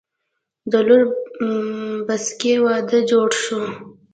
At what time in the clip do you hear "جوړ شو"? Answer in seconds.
3.11-3.59